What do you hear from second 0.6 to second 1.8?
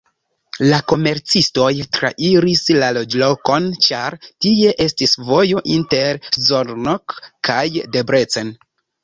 La komercistoj